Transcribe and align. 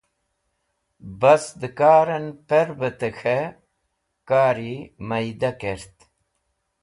Bas 1.21 1.43
de 1.61 1.69
Kar 1.79 2.07
en 2.17 2.25
Pervẽte 2.47 3.09
K̃he 3.19 3.39
Kari 4.29 4.75
Myda 5.07 5.51
kert 5.61 5.95